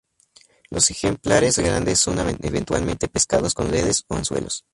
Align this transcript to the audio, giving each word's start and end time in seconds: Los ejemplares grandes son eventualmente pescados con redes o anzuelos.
Los 0.71 0.89
ejemplares 0.89 1.59
grandes 1.59 1.99
son 1.99 2.17
eventualmente 2.41 3.07
pescados 3.07 3.53
con 3.53 3.69
redes 3.69 4.03
o 4.07 4.15
anzuelos. 4.15 4.65